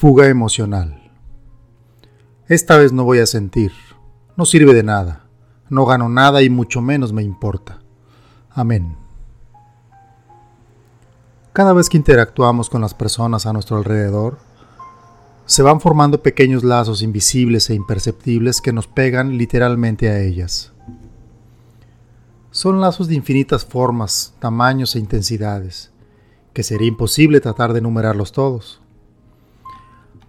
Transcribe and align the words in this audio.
Fuga 0.00 0.28
emocional. 0.28 0.98
Esta 2.48 2.78
vez 2.78 2.90
no 2.90 3.04
voy 3.04 3.18
a 3.18 3.26
sentir. 3.26 3.70
No 4.34 4.46
sirve 4.46 4.72
de 4.72 4.82
nada. 4.82 5.26
No 5.68 5.84
gano 5.84 6.08
nada 6.08 6.40
y 6.40 6.48
mucho 6.48 6.80
menos 6.80 7.12
me 7.12 7.22
importa. 7.22 7.82
Amén. 8.48 8.96
Cada 11.52 11.74
vez 11.74 11.90
que 11.90 11.98
interactuamos 11.98 12.70
con 12.70 12.80
las 12.80 12.94
personas 12.94 13.44
a 13.44 13.52
nuestro 13.52 13.76
alrededor, 13.76 14.38
se 15.44 15.62
van 15.62 15.82
formando 15.82 16.22
pequeños 16.22 16.64
lazos 16.64 17.02
invisibles 17.02 17.68
e 17.68 17.74
imperceptibles 17.74 18.62
que 18.62 18.72
nos 18.72 18.86
pegan 18.86 19.36
literalmente 19.36 20.08
a 20.08 20.18
ellas. 20.18 20.72
Son 22.50 22.80
lazos 22.80 23.06
de 23.06 23.16
infinitas 23.16 23.66
formas, 23.66 24.32
tamaños 24.38 24.96
e 24.96 24.98
intensidades, 24.98 25.92
que 26.54 26.62
sería 26.62 26.88
imposible 26.88 27.42
tratar 27.42 27.74
de 27.74 27.80
enumerarlos 27.80 28.32
todos. 28.32 28.80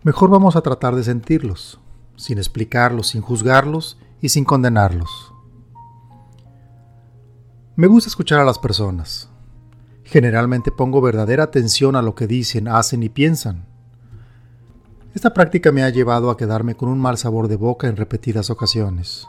Mejor 0.03 0.31
vamos 0.31 0.55
a 0.55 0.61
tratar 0.61 0.95
de 0.95 1.03
sentirlos, 1.03 1.79
sin 2.15 2.39
explicarlos, 2.39 3.09
sin 3.09 3.21
juzgarlos 3.21 3.99
y 4.19 4.29
sin 4.29 4.45
condenarlos. 4.45 5.31
Me 7.75 7.85
gusta 7.85 8.09
escuchar 8.09 8.39
a 8.39 8.43
las 8.43 8.57
personas. 8.57 9.29
Generalmente 10.03 10.71
pongo 10.71 11.01
verdadera 11.01 11.43
atención 11.43 11.95
a 11.95 12.01
lo 12.01 12.15
que 12.15 12.25
dicen, 12.25 12.67
hacen 12.67 13.03
y 13.03 13.09
piensan. 13.09 13.67
Esta 15.13 15.35
práctica 15.35 15.71
me 15.71 15.83
ha 15.83 15.89
llevado 15.89 16.31
a 16.31 16.37
quedarme 16.37 16.73
con 16.73 16.89
un 16.89 16.99
mal 16.99 17.19
sabor 17.19 17.47
de 17.47 17.57
boca 17.57 17.87
en 17.87 17.95
repetidas 17.95 18.49
ocasiones. 18.49 19.27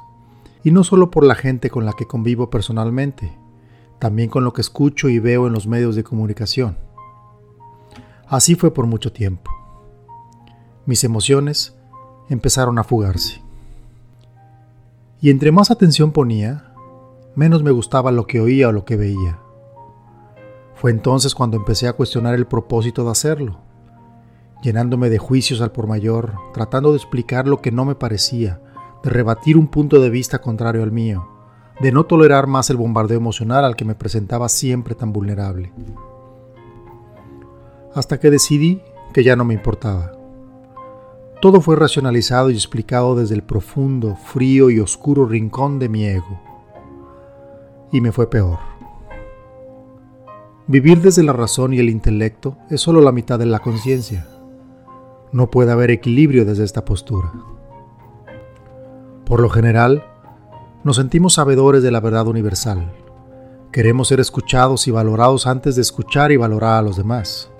Y 0.65 0.70
no 0.70 0.84
solo 0.84 1.11
por 1.11 1.27
la 1.27 1.34
gente 1.34 1.69
con 1.69 1.84
la 1.84 1.93
que 1.93 2.07
convivo 2.07 2.48
personalmente, 2.48 3.37
también 3.98 4.31
con 4.31 4.43
lo 4.43 4.55
que 4.55 4.62
escucho 4.62 5.11
y 5.11 5.19
veo 5.19 5.47
en 5.47 5.53
los 5.53 5.67
medios 5.67 5.97
de 5.97 6.05
comunicación. 6.05 6.79
Así 8.27 8.55
fue 8.55 8.73
por 8.73 8.87
mucho 8.87 9.12
tiempo 9.12 9.52
mis 10.85 11.05
emociones 11.05 11.77
empezaron 12.29 12.79
a 12.79 12.84
fugarse. 12.84 13.43
Y 15.20 15.31
entre 15.31 15.53
más 15.53 15.70
atención 15.70 16.12
ponía, 16.12 16.75
menos 17.37 17.62
me 17.62 17.70
gustaba 17.70 18.11
lo 18.11 18.27
que 18.27 18.41
oía 18.41 18.69
o 18.69 18.73
lo 18.73 18.84
que 18.84 18.97
veía. 18.97 19.39
Fue 20.75 20.91
entonces 20.91 21.34
cuando 21.34 21.56
empecé 21.56 21.87
a 21.87 21.93
cuestionar 21.93 22.34
el 22.34 22.47
propósito 22.47 23.05
de 23.05 23.12
hacerlo, 23.12 23.61
llenándome 24.62 25.11
de 25.11 25.19
juicios 25.19 25.61
al 25.61 25.71
por 25.71 25.87
mayor, 25.87 26.34
tratando 26.53 26.91
de 26.91 26.97
explicar 26.97 27.47
lo 27.47 27.61
que 27.61 27.71
no 27.71 27.84
me 27.84 27.95
parecía, 27.95 28.61
de 29.05 29.11
rebatir 29.11 29.56
un 29.56 29.69
punto 29.69 30.01
de 30.01 30.11
vista 30.11 30.41
contrario 30.41 30.83
al 30.83 30.91
mío, 30.91 31.28
de 31.81 31.93
no 31.93 32.05
tolerar 32.05 32.49
más 32.49 32.71
el 32.71 32.77
bombardeo 32.77 33.19
emocional 33.19 33.65
al 33.65 33.77
que 33.77 33.84
me 33.84 33.95
presentaba 33.95 34.49
siempre 34.49 34.97
tan 34.97 35.12
vulnerable. 35.12 35.73
Hasta 37.95 38.19
que 38.19 38.31
decidí 38.31 38.83
que 39.12 39.23
ya 39.23 39.37
no 39.37 39.45
me 39.45 39.55
importaba 39.55 40.22
todo 41.43 41.61
fue 41.61 41.75
racionalizado 41.75 42.51
y 42.51 42.55
explicado 42.55 43.17
desde 43.17 43.35
el 43.35 43.43
profundo, 43.43 44.15
frío 44.15 44.71
y 44.71 44.79
oscuro 44.79 45.27
rincón 45.27 45.81
de 45.81 45.89
mi 45.89 46.05
ego. 46.05 46.41
Y 47.91 48.01
me 48.01 48.12
fue 48.12 48.31
peor. 48.31 48.61
Vivir 50.69 51.01
desde 51.03 51.25
la 51.25 51.33
razón 51.33 51.75
y 51.75 51.81
el 51.81 51.91
intelecto 51.91 52.59
es 52.71 52.81
solo 52.81 53.01
la 53.01 53.11
mitad 53.11 53.41
de 53.41 53.47
la 53.47 53.59
conciencia. 53.59 54.25
No 55.33 55.51
puede 55.51 55.73
haber 55.73 55.91
equilibrio 55.91 56.45
desde 56.45 56.62
esta 56.62 56.84
postura. 56.84 57.33
Por 59.25 59.41
lo 59.41 59.51
general, 59.51 60.05
nos 60.84 60.95
sentimos 60.95 61.34
sabedores 61.34 61.83
de 61.83 61.91
la 61.91 61.99
verdad 61.99 62.29
universal. 62.29 62.93
Queremos 63.73 64.06
ser 64.06 64.21
escuchados 64.21 64.87
y 64.87 64.93
valorados 64.93 65.49
antes 65.49 65.75
de 65.75 65.83
escuchar 65.83 66.31
y 66.31 66.37
valorar 66.37 66.79
a 66.79 66.83
los 66.83 66.97
demás 66.97 67.52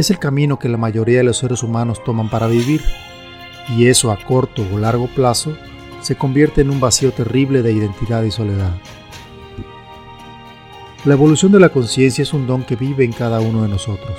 es 0.00 0.10
el 0.10 0.18
camino 0.18 0.58
que 0.58 0.68
la 0.68 0.76
mayoría 0.76 1.18
de 1.18 1.24
los 1.24 1.38
seres 1.38 1.62
humanos 1.62 2.02
toman 2.04 2.30
para 2.30 2.46
vivir, 2.46 2.82
y 3.76 3.86
eso 3.86 4.10
a 4.10 4.16
corto 4.24 4.64
o 4.72 4.78
largo 4.78 5.06
plazo 5.08 5.56
se 6.00 6.16
convierte 6.16 6.60
en 6.60 6.70
un 6.70 6.80
vacío 6.80 7.12
terrible 7.12 7.62
de 7.62 7.72
identidad 7.72 8.22
y 8.22 8.30
soledad. 8.30 8.72
La 11.04 11.14
evolución 11.14 11.52
de 11.52 11.60
la 11.60 11.68
conciencia 11.68 12.22
es 12.22 12.32
un 12.32 12.46
don 12.46 12.64
que 12.64 12.76
vive 12.76 13.04
en 13.04 13.12
cada 13.12 13.40
uno 13.40 13.62
de 13.62 13.68
nosotros. 13.68 14.18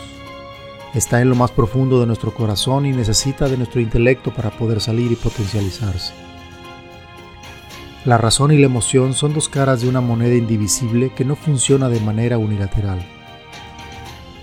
Está 0.93 1.21
en 1.21 1.29
lo 1.29 1.35
más 1.35 1.51
profundo 1.51 1.99
de 1.99 2.07
nuestro 2.07 2.33
corazón 2.33 2.85
y 2.85 2.91
necesita 2.91 3.47
de 3.47 3.57
nuestro 3.57 3.79
intelecto 3.79 4.33
para 4.33 4.49
poder 4.49 4.81
salir 4.81 5.11
y 5.11 5.15
potencializarse. 5.15 6.13
La 8.05 8.17
razón 8.17 8.51
y 8.51 8.57
la 8.57 8.65
emoción 8.65 9.13
son 9.13 9.33
dos 9.33 9.49
caras 9.49 9.81
de 9.81 9.89
una 9.89 10.01
moneda 10.01 10.35
indivisible 10.35 11.11
que 11.13 11.25
no 11.25 11.35
funciona 11.35 11.89
de 11.89 11.99
manera 11.99 12.37
unilateral. 12.37 13.05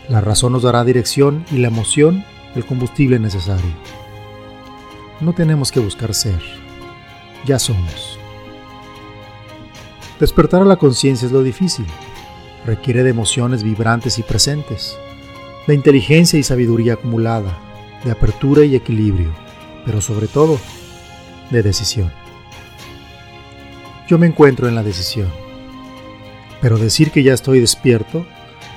La 0.09 0.21
razón 0.21 0.53
nos 0.53 0.63
dará 0.63 0.85
dirección 0.85 1.45
y 1.51 1.59
la 1.59 1.67
emoción 1.67 2.25
el 2.55 2.65
combustible 2.65 3.19
necesario. 3.19 3.73
No 5.21 5.33
tenemos 5.33 5.73
que 5.73 5.81
buscar 5.81 6.15
ser, 6.15 6.41
ya 7.45 7.59
somos. 7.59 8.19
Despertar 10.21 10.63
a 10.63 10.65
la 10.65 10.77
conciencia 10.77 11.27
es 11.27 11.33
lo 11.33 11.43
difícil. 11.43 11.87
Requiere 12.65 13.03
de 13.03 13.11
emociones 13.11 13.65
vibrantes 13.65 14.19
y 14.19 14.23
presentes, 14.23 14.97
de 15.67 15.75
inteligencia 15.75 16.39
y 16.39 16.45
sabiduría 16.45 16.95
acumulada, 16.95 17.59
de 18.05 18.13
apertura 18.13 18.65
y 18.65 18.77
equilibrio, 18.77 19.33
pero 19.85 20.01
sobre 20.01 20.29
todo, 20.29 20.59
de 21.51 21.63
decisión. 21.63 22.13
Yo 24.09 24.19
me 24.19 24.27
encuentro 24.27 24.69
en 24.69 24.77
la 24.77 24.85
decisión, 24.85 25.29
pero 26.61 26.79
decir 26.79 27.11
que 27.11 27.25
ya 27.25 27.35
estoy 27.35 27.59
despierto 27.59 28.25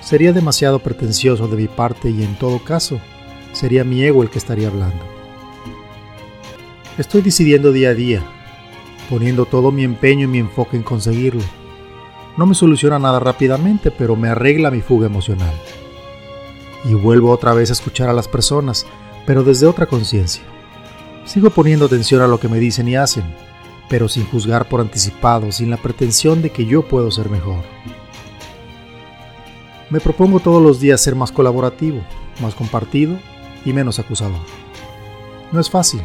Sería 0.02 0.34
demasiado 0.34 0.80
pretencioso 0.80 1.48
de 1.48 1.58
mi 1.58 1.68
parte 1.68 2.10
y 2.10 2.24
en 2.24 2.36
todo 2.36 2.60
caso, 2.60 3.00
sería 3.54 3.84
mi 3.84 4.04
ego 4.04 4.24
el 4.24 4.30
que 4.30 4.40
estaría 4.40 4.68
hablando. 4.68 5.04
Estoy 6.98 7.22
decidiendo 7.22 7.72
día 7.72 7.90
a 7.90 7.94
día, 7.94 8.24
poniendo 9.10 9.46
todo 9.46 9.72
mi 9.72 9.84
empeño 9.84 10.26
y 10.26 10.28
mi 10.28 10.40
enfoque 10.40 10.78
en 10.78 10.84
conseguirlo. 10.84 11.44
No 12.38 12.46
me 12.46 12.56
soluciona 12.56 13.00
nada 13.00 13.20
rápidamente, 13.20 13.92
pero 13.92 14.16
me 14.16 14.30
arregla 14.30 14.72
mi 14.72 14.82
fuga 14.82 15.08
emocional. 15.08 15.54
Y 16.86 16.94
vuelvo 16.94 17.32
otra 17.32 17.54
vez 17.54 17.70
a 17.70 17.74
escuchar 17.74 18.10
a 18.10 18.14
las 18.14 18.28
personas, 18.28 18.86
pero 19.26 19.44
desde 19.44 19.68
otra 19.68 19.86
conciencia. 19.86 20.44
Sigo 21.26 21.50
poniendo 21.50 21.86
atención 21.86 22.22
a 22.22 22.28
lo 22.28 22.40
que 22.40 22.48
me 22.48 22.60
dicen 22.60 22.88
y 22.88 22.96
hacen, 22.96 23.24
pero 23.90 24.08
sin 24.08 24.26
juzgar 24.26 24.70
por 24.70 24.80
anticipado, 24.80 25.52
sin 25.52 25.70
la 25.70 25.78
pretensión 25.78 26.42
de 26.42 26.52
que 26.52 26.66
yo 26.66 26.88
puedo 26.88 27.12
ser 27.12 27.30
mejor. 27.30 27.64
Me 29.90 30.00
propongo 30.00 30.40
todos 30.40 30.62
los 30.62 30.80
días 30.80 31.02
ser 31.02 31.16
más 31.16 31.32
colaborativo, 31.32 32.02
más 32.42 32.54
compartido 32.54 33.18
y 33.66 33.74
menos 33.74 33.98
acusador. 33.98 34.40
No 35.52 35.60
es 35.60 35.70
fácil, 35.70 36.02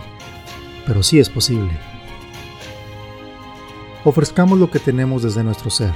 pero 0.86 1.02
sí 1.02 1.18
es 1.18 1.28
posible. 1.28 1.70
Ofrezcamos 4.04 4.58
lo 4.58 4.70
que 4.70 4.78
tenemos 4.78 5.22
desde 5.22 5.44
nuestro 5.44 5.68
ser, 5.68 5.92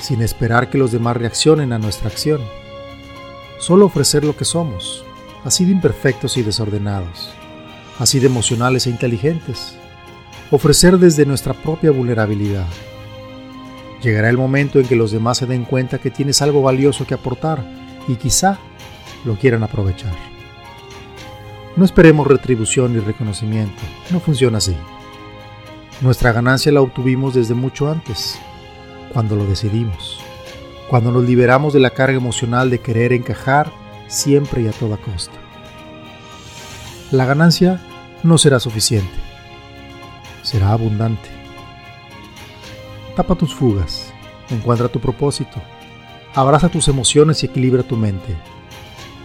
sin 0.00 0.20
esperar 0.20 0.68
que 0.68 0.76
los 0.76 0.92
demás 0.92 1.16
reaccionen 1.16 1.72
a 1.72 1.78
nuestra 1.78 2.08
acción. 2.08 2.42
Solo 3.58 3.86
ofrecer 3.86 4.22
lo 4.22 4.36
que 4.36 4.44
somos, 4.44 5.04
así 5.44 5.64
de 5.64 5.72
imperfectos 5.72 6.36
y 6.36 6.42
desordenados, 6.42 7.30
así 7.98 8.18
de 8.18 8.26
emocionales 8.26 8.86
e 8.86 8.90
inteligentes. 8.90 9.76
Ofrecer 10.50 10.98
desde 10.98 11.24
nuestra 11.24 11.54
propia 11.54 11.90
vulnerabilidad 11.90 12.66
Llegará 14.02 14.28
el 14.28 14.36
momento 14.36 14.80
en 14.80 14.86
que 14.86 14.96
los 14.96 15.12
demás 15.12 15.38
se 15.38 15.46
den 15.46 15.64
cuenta 15.64 15.98
que 15.98 16.10
tienes 16.10 16.42
algo 16.42 16.60
valioso 16.60 17.06
que 17.06 17.14
aportar 17.14 17.64
y 18.08 18.16
quizá 18.16 18.58
lo 19.24 19.36
quieran 19.36 19.62
aprovechar. 19.62 20.12
No 21.76 21.84
esperemos 21.84 22.26
retribución 22.26 22.94
ni 22.94 22.98
reconocimiento, 22.98 23.80
no 24.10 24.18
funciona 24.18 24.58
así. 24.58 24.74
Nuestra 26.00 26.32
ganancia 26.32 26.72
la 26.72 26.80
obtuvimos 26.80 27.34
desde 27.34 27.54
mucho 27.54 27.90
antes, 27.90 28.38
cuando 29.12 29.36
lo 29.36 29.46
decidimos, 29.46 30.20
cuando 30.90 31.12
nos 31.12 31.22
liberamos 31.22 31.72
de 31.72 31.80
la 31.80 31.90
carga 31.90 32.16
emocional 32.16 32.70
de 32.70 32.80
querer 32.80 33.12
encajar 33.12 33.70
siempre 34.08 34.62
y 34.62 34.66
a 34.66 34.72
toda 34.72 34.96
costa. 34.96 35.34
La 37.12 37.24
ganancia 37.24 37.80
no 38.24 38.36
será 38.36 38.58
suficiente, 38.58 39.14
será 40.42 40.72
abundante 40.72 41.41
Tapa 43.16 43.34
tus 43.34 43.54
fugas, 43.54 44.10
encuentra 44.48 44.88
tu 44.88 44.98
propósito, 44.98 45.60
abraza 46.34 46.70
tus 46.70 46.88
emociones 46.88 47.42
y 47.42 47.46
equilibra 47.46 47.82
tu 47.82 47.96
mente. 47.96 48.34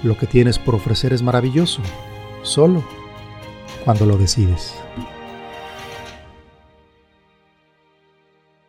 Lo 0.04 0.18
que 0.18 0.28
tienes 0.28 0.60
por 0.60 0.75
ofrecer 0.75 1.13
es 1.13 1.22
maravilloso, 1.22 1.81
solo 2.42 2.84
cuando 3.86 4.06
lo 4.06 4.18
decides. 4.18 4.75